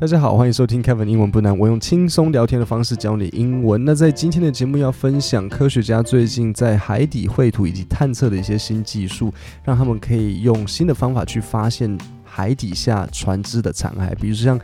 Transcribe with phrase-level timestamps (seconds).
[0.00, 3.84] 大家好，欢迎收听 Kevin 英文不难，我用轻松聊天的方式教你英文。
[3.84, 9.30] 那在今天的节目要分享科学家最近在海底绘图以及探测的一些新技术，
[9.62, 14.58] 让他们可以用新的方法去发现海底下船只的残骸，比如像，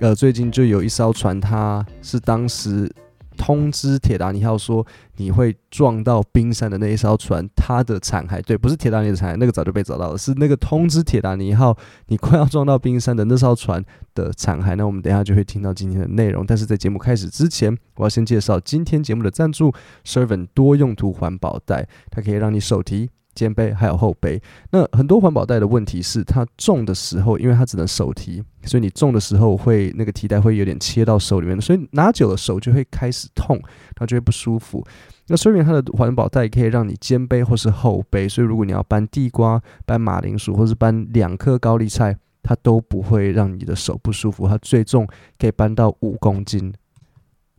[0.00, 2.92] 呃，最近就有一艘船，它是当时。
[3.36, 4.86] 通知铁达尼号说
[5.16, 11.76] 你会撞到冰山的那一艘船，它的残骸对，不是铁达尼的残骸，那个早就被找到了，是那个通知铁达尼号
[12.06, 13.84] 你快要撞到冰山的那艘船
[14.14, 14.76] 的残骸。
[14.76, 19.72] 那我们等下就会听到今天的内容，但是在节目开始之前，我要先介绍今天节目的赞助
[20.04, 23.10] ——Servant 多用途环保袋，它可以让你手提。
[23.34, 34.84] 肩背还有后背，那很多环保袋的问题是它重的时候，因为它只能手提，所以你重的时候会那个提袋会有点切到手里面，所以拿久了手就会开始痛，然后就会不舒服。
[35.28, 44.48] 那虽然它的环保袋可以让你肩背或是后背，所以如果你要搬地瓜、搬马铃薯或是搬两颗高丽菜，它都不会让你的手不舒服。
[44.48, 45.06] 它最重
[45.38, 46.74] 可以搬到五公斤。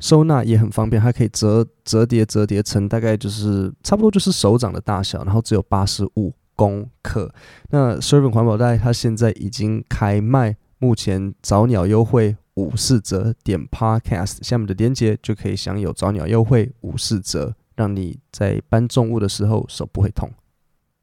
[0.04, 7.34] 收纳也很方便，它可以折折叠折叠成大概就是差不多就是手掌的大小，然后只有八十五公克。
[7.70, 20.30] 那 Servant 环保袋它现在已经开卖，目前早鸟优惠五四折，点 Podcast 下面的链接就可以享有早鸟优惠五四折，让你在搬重物的时候手不会痛。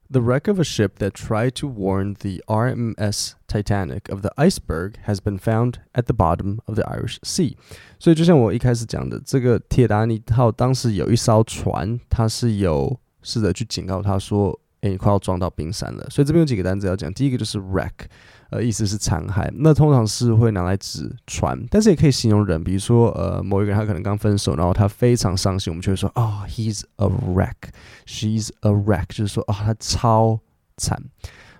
[0.09, 4.97] The wreck of a ship that tried to warn the RMS Titanic of the iceberg
[5.05, 7.55] has been found at the bottom of the Irish Sea。
[7.97, 17.11] 所以，就像我一开始讲的，这个铁达尼号当时有一艘船，它是有试着去警告他说：“哎，你快要撞到冰山了。”所以这边有几个单词要讲。
[17.11, 18.05] 第一个就是 wreck。
[18.50, 30.40] 呃，意思是残骸，那通常是会拿来指船，但是也可以形容人，比如说，呃，某一个人他可能刚分手，然后他非常伤心，我们就会说，啊，he's a wreck，she's a wreck，就是说，啊，他超
[30.76, 31.00] 惨。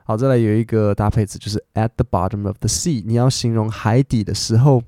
[0.03, 4.83] 好，再来有一个搭配词，就是 at the bottom of the sea，你要形容海底的时候，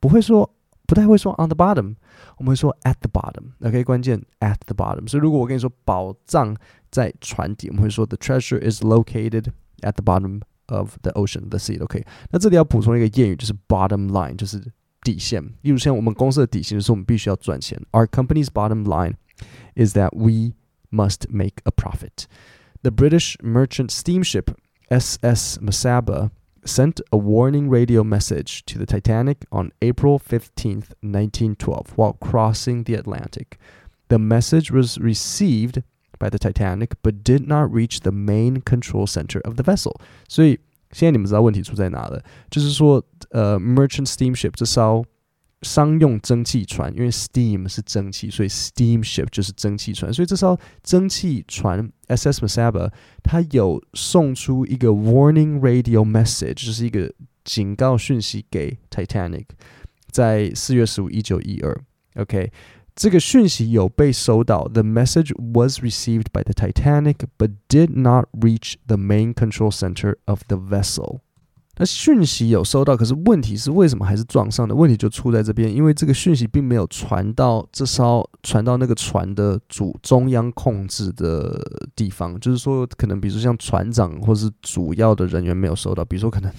[0.00, 0.50] 不会说，
[0.86, 1.94] 不太会说 on the bottom，
[2.38, 5.08] 我们会说 at the bottom，OK，关键 at the bottom。
[5.08, 6.56] 所以如果我跟你说宝藏
[6.90, 10.40] 在船底，我们会说 the treasure is located at the bottom。
[10.68, 12.04] of the ocean, the sea 都可以。
[12.30, 14.62] 那这里要补充一个谚语，就是 bottom line，就是
[15.02, 15.42] 底线。
[15.62, 17.80] 例如像我们公司的底线就是我们必须要赚钱。
[17.92, 19.14] Our company's bottom line
[19.74, 20.54] is that we
[20.90, 22.26] must make a profit.
[22.82, 24.54] The British merchant steamship
[24.90, 26.30] SS Mesaba
[26.64, 32.94] sent a warning radio message to the Titanic on April 15, 1912, while crossing the
[32.94, 33.58] Atlantic.
[34.08, 35.82] The message was received
[36.24, 39.74] by the Titanic, but did not reach the main control center of the vessel.
[39.74, 40.00] vessel。
[40.28, 40.58] 所以
[40.92, 45.04] 现在你们知道问题出在哪了，就是说，呃，Merchant Steamship 这艘
[45.62, 50.12] 商用蒸汽船，因为 steam 是蒸汽，所以 steamship 就是蒸汽船。
[50.12, 52.92] 所以这艘蒸汽船 SS Mesaba
[53.22, 57.12] 它有送出一个 warning radio message，就是一个
[57.44, 59.46] 警告讯息给 Titanic，
[60.10, 61.76] 在四月十五，一九一二。
[62.16, 62.52] OK，
[62.94, 70.42] 这个讯息有被收到，the message was received by the Titanic but did not reach the main control center of
[70.46, 71.18] the vessel。
[71.76, 74.72] 那讯息有收到，可是问题是为什么还是撞上的？
[74.72, 81.60] 问题就出在这边，因为这个讯息并没有传到这艘传到那个船的主中央控制的
[81.96, 86.52] 地方，就是说，可能比如说像船长或是主要的人员没有收到，比如说可能，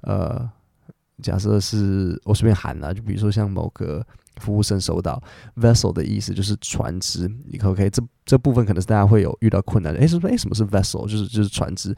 [0.00, 0.50] 呃，
[1.22, 4.02] 假设是我随便喊了，就比如说像某个。
[4.37, 5.21] 服务生收到
[5.55, 9.99] vessel 的意思就是船只，你 OK 这这部分可能是大家会有遇到困难的。
[9.99, 10.33] 哎，是不是？
[10.33, 11.07] 哎，什么是 vessel？
[11.07, 11.95] 就是就是船只。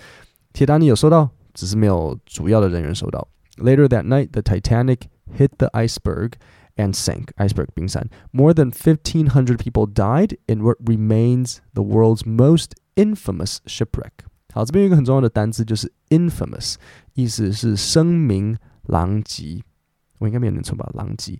[0.53, 3.27] 铁达尼有收到，只是没有主要的人员收到。
[3.57, 5.03] Later that night, the Titanic
[5.37, 6.33] hit the iceberg
[6.75, 7.27] and sank.
[7.37, 8.09] Iceberg 冰山。
[8.31, 14.11] More than fifteen hundred people died in what remains the world's most infamous shipwreck.
[14.53, 16.75] 好，这边有一个很重要的单词，就是 infamous，
[17.13, 19.61] 意思是声名狼藉。
[20.19, 20.89] 我应该没有念错吧？
[20.93, 21.39] 狼藉。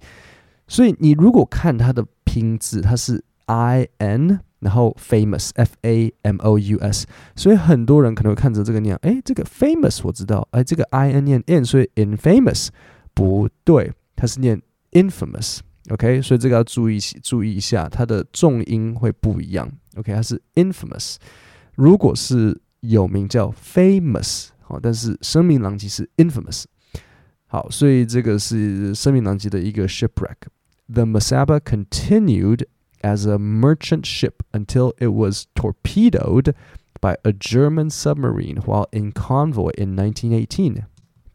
[0.70, 7.04] 所以你如果看它的拼字，它是 i n，然后 famous f a m o u s，
[7.34, 12.68] 所以很多人可能会看着这个念，哎，这个 famous 我知道，哎，这个 i n 念 n，所以 infamous
[13.14, 14.62] 不对，它是念
[14.92, 21.16] infamous，OK，所以这个要注意注意一下，它的重音会不一样，OK，它是 infamous，
[21.74, 26.62] 如果是有名叫 famous，好，但是声名狼藉是 infamous，
[27.48, 30.36] 好，所以这个是声名狼藉的一个 shipwreck。
[30.92, 32.66] The Mesaba continued
[33.04, 36.52] as a merchant ship until it was torpedoed
[37.00, 40.86] by a German submarine while in convoy in 1918.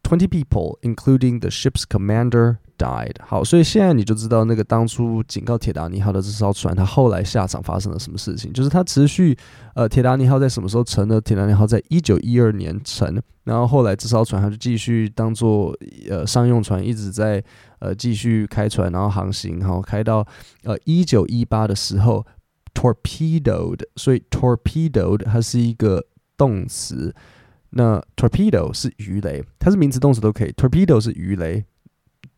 [0.04, 3.14] 20 people, including the ship's commander, died。
[3.24, 8.52] 好，所以现在你就知道那个当初警告铁达尼号的这艘船，它后来下场发生了什么事情。
[8.52, 9.36] 就是它持续，
[9.74, 11.20] 呃，铁达尼号在什么时候沉呢？
[11.20, 15.76] 铁达尼号在一九一二年沉，然后后来这艘船它就继续当做
[16.08, 17.42] 呃商用船，一直在
[17.78, 20.26] 呃继续开船，然后航行，然后开到
[20.64, 22.26] 呃一九一八的时候
[22.74, 23.80] ，torpedoed。
[23.96, 26.04] 所以 torpedoed 它是一个
[26.36, 27.14] 动词。
[27.70, 30.52] 那 torpedo 是鱼雷，它是名词动词都可以。
[30.52, 31.62] torpedo 是鱼雷，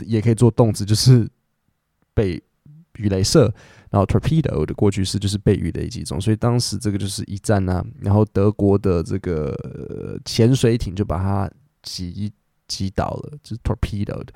[0.07, 1.29] 也可以做动词，就是
[2.15, 2.43] 被
[2.97, 3.53] 鱼雷射，
[3.91, 7.85] 然后 torpedo 的过去式就是被雨雷击中，所以当时这个就是一战啊。
[8.01, 11.51] 然后德国的这个潜水艇就把它
[11.83, 12.33] 击
[12.67, 14.29] 击倒了，就是 torpedoed。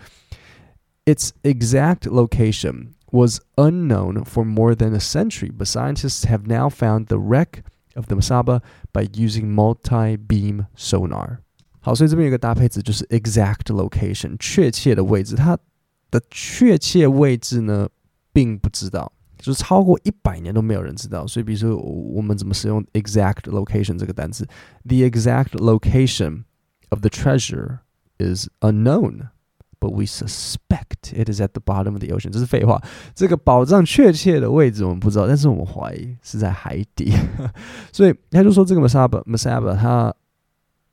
[1.04, 7.06] Its exact location was unknown for more than a century, but scientists have now found
[7.06, 7.64] the wreck
[7.96, 8.62] of the Mesaba
[8.92, 11.40] by using multi beam sonar.
[11.82, 15.34] 好，所以这边有一个搭配词，就是 exact location，确切的位置。
[15.34, 15.58] 它
[16.10, 17.88] 的确切位置呢，
[18.32, 21.26] 并不知道，就是超过一百年都没有人知道。
[21.26, 24.46] 所以，比如说我们怎么使用 exact location 这个单词
[24.84, 26.44] ？The exact location
[26.90, 27.78] of the treasure
[28.18, 29.30] is unknown
[29.80, 32.30] but we suspect it is at the bottom of the ocean。
[32.30, 32.80] 这是废话。
[33.16, 37.12] 这个宝藏确切的位置我们不知道，但是我们怀疑是在海底。
[37.90, 40.14] 所以他就说这个 Masaba Masaba 它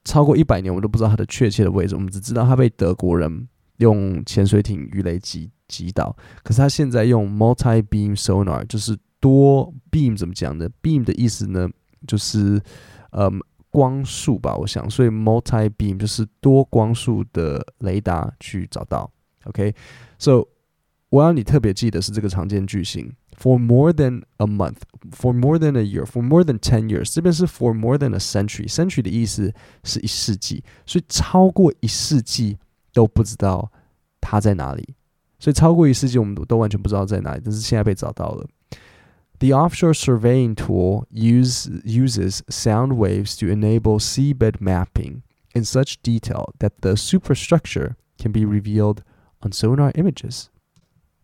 [0.10, 3.48] 超过一百年，我们都不知道它的确切的位置，我们只知道它被德国人
[3.78, 6.16] 用潜水艇鱼雷击击倒。
[6.44, 11.70] 可是它现在用 multi beam sonar，就是多 beam 怎么讲呢？beam 的意思呢，
[12.08, 12.60] 就是
[13.12, 13.40] 嗯。
[13.72, 19.08] 光束吧，我想，所以 multi beam 就是多光束的雷达去找到。
[19.44, 20.44] OK，so
[21.11, 27.97] 我要你特别记得是这个常见句型，for more than a month，for more than a year，for more than ten years，这边是 for more
[27.97, 29.55] than a century，century 的意思
[29.85, 32.59] 是一世纪，所以超过一世纪
[32.93, 33.71] 都不知道
[34.21, 34.97] 它在哪里，
[35.39, 38.45] 所以超过一世纪我们都完全不知道在哪里，但是现在被找到了。
[39.39, 45.23] The offshore surveying tool use, uses sound waves to enable seabed mapping
[45.55, 49.03] in such detail that the superstructure can be revealed
[49.41, 50.47] on sonar images.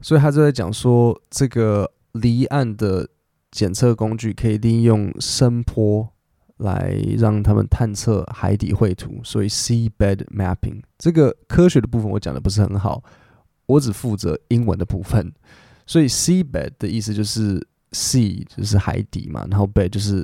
[0.06, 3.10] 所以他就在讲说，这个离岸的
[3.50, 6.08] 检测工具可以利用声波
[6.58, 13.04] 来让他们探测海底绘图，所以 seabed mapping 这个科学的部分我讲的不是很好，
[13.66, 15.34] 我只负责英文的部分。
[15.88, 17.60] 所以 seabed 的意思就是
[17.94, 20.24] sea 就是海底嘛，然后 bed 就是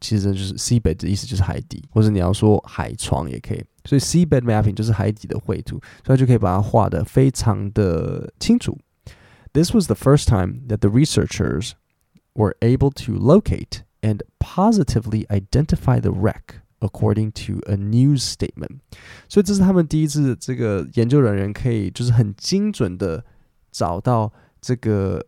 [0.00, 3.62] 其实就是 sea bed 的意思就是海底，或者你要说海床也可以。
[3.84, 8.76] 所以 sea bed mapping 就是海底的绘图，所以就可以把它画的非常的清楚。
[9.53, 11.71] This was the first time that the researchers
[12.33, 18.79] were able to locate and positively identify the wreck according to a news statement。
[19.27, 23.25] 所以这是他们第一次这个研究人员可以就是很精准的
[23.71, 24.31] 找到
[24.61, 25.25] 这个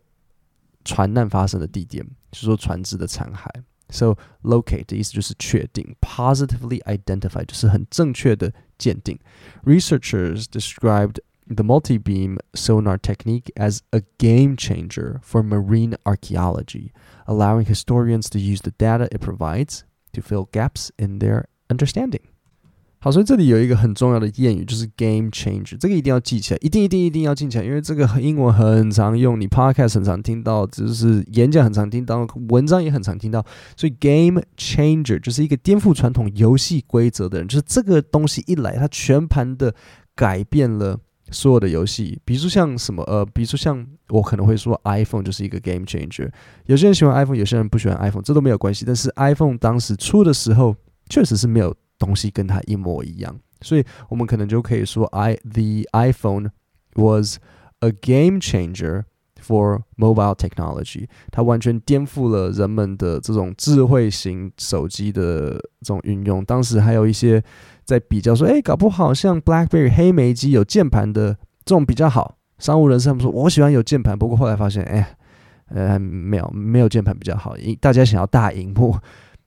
[0.84, 3.48] 船难发生的地点，就是说船只的残骸。
[3.90, 9.18] So locate 的意思就是确定，positively identify 就是很正确的鉴定。
[9.64, 11.16] Researchers described
[11.48, 16.92] the multi-beam sonar technique as a game changer for marine archaeology,
[17.26, 19.82] allowing historians to use the data it provides
[20.12, 22.20] to fill gaps in their understanding.
[23.00, 33.44] 好，所以这里有一个很重要的谚语，就是 game changer，这个一定要记起来，一定一定一定要记起来，因为这个英文很常用，你 podcast 很常听到，就是演讲很常听到，文章也很常听到，
[33.76, 39.74] 所以 game changer 就是一个颠覆传统游戏规则的人，就是这个东西一来，它全盘的
[40.14, 41.00] 改变了
[41.31, 42.19] 所有的游戏。
[42.23, 46.31] 比如说像什么，呃，比如说像我可能会说 iPhone 就是一个 game changer，
[46.65, 48.85] 有些人喜欢 iPhone，有些人不喜欢 iPhone，这都没有关系。
[48.85, 50.75] 但是 iPhone 当时出的时候，
[51.09, 51.75] 确实是没有。
[51.99, 56.51] 东西跟它一模一样，所以我们可能就可以说，i the iPhone
[56.93, 57.37] was
[57.79, 59.05] a game changer
[59.47, 61.07] for mobile technology。
[61.31, 66.43] 它完全颠覆了人们的这种智慧型手机的这种运用。
[66.43, 67.41] 当时还有一些
[67.85, 72.35] 在比较说，哎，搞不好像 BlackBerry 黑莓机有键盘的这种比较好。
[72.59, 75.15] 商务人士他们说，我喜欢有键盘，不过后来发现，哎，
[75.69, 78.95] 呃，没有没有键盘比较好，因大家想要大荧幕。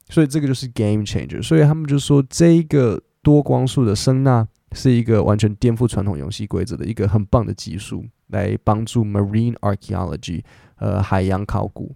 [0.09, 10.44] 所以这个就是 game changer，所以他们就说这一个多光束的声呐是一个完全颠覆传统游戏规则的一个很棒的技术，来帮助 marine archaeology，
[10.78, 11.96] 呃，海洋考古。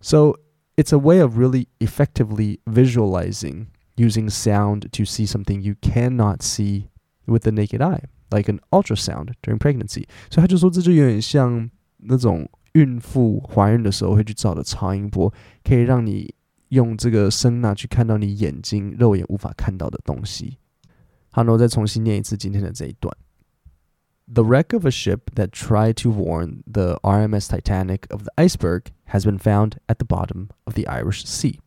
[0.00, 0.36] So
[0.76, 3.66] it's a way of really effectively visualizing
[3.96, 6.84] using sound to see something you cannot see
[7.26, 10.06] with the naked eye, like an ultrasound during pregnancy.
[10.30, 15.32] 所以他就说这就有点像那种孕妇怀孕的时候会去照的超音波，
[15.62, 16.34] 可以让你
[16.68, 20.56] 用这个声呐去看到你眼睛肉眼无法看到的东西。
[21.30, 23.14] 好，那我再重新念一次今天的这一段。
[24.27, 28.91] The wreck of a ship that tried to warn the RMS Titanic of the iceberg
[29.05, 31.59] has been found at the bottom of the Irish Sea.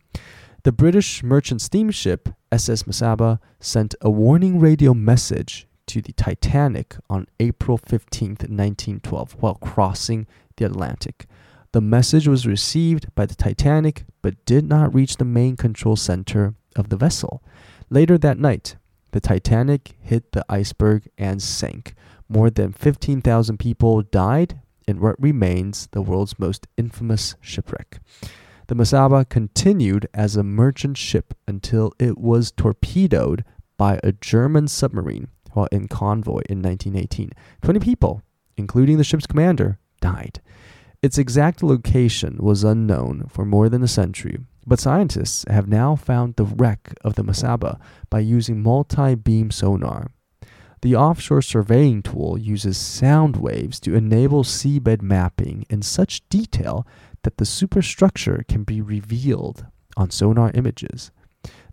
[0.63, 7.27] The British merchant steamship SS Mesaba sent a warning radio message to the Titanic on
[7.39, 11.27] April 15, 1912, while crossing the Atlantic.
[11.71, 16.55] The message was received by the Titanic but did not reach the main control center
[16.75, 17.41] of the vessel.
[17.89, 18.75] Later that night,
[19.11, 21.95] the Titanic hit the iceberg and sank.
[22.29, 27.99] More than 15,000 people died in what remains the world's most infamous shipwreck.
[28.67, 33.43] The Mesaba continued as a merchant ship until it was torpedoed
[33.77, 37.31] by a German submarine while in convoy in 1918.
[37.63, 38.21] 20 people,
[38.57, 40.39] including the ship's commander, died.
[41.01, 46.35] Its exact location was unknown for more than a century, but scientists have now found
[46.35, 47.79] the wreck of the Mesaba
[48.11, 50.11] by using multi beam sonar.
[50.81, 56.87] The offshore surveying tool uses sound waves to enable seabed mapping in such detail
[57.23, 59.65] that the superstructure can be revealed
[59.97, 61.11] on sonar images.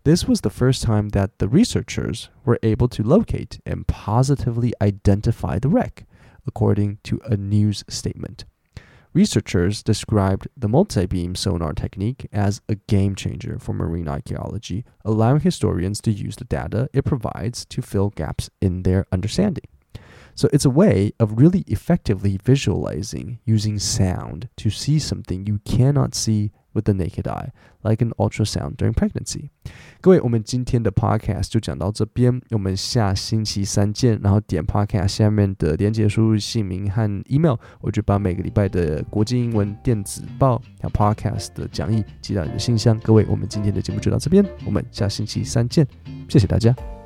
[0.03, 5.59] This was the first time that the researchers were able to locate and positively identify
[5.59, 6.05] the wreck,
[6.45, 8.45] according to a news statement.
[9.17, 15.39] Researchers described the multi beam sonar technique as a game changer for marine archaeology, allowing
[15.39, 19.63] historians to use the data it provides to fill gaps in their understanding.
[20.35, 26.13] So it's a way of really effectively visualizing using sound to see something you cannot
[26.13, 27.49] see with the naked eye,
[27.81, 29.49] like an ultrasound during pregnancy.
[29.99, 34.19] 各位，我们今天的 podcast 就讲到这边，我们下星期三见。
[34.21, 42.97] 然后点 podcast 下面的连接，输入姓名和 email，我就把每个礼拜的国际英文电子报还有 podcast 的讲义寄到你的信箱。
[42.99, 45.87] 各位，我们今天的节目就到这边，我们下星期三见，
[46.29, 46.96] 谢谢大家。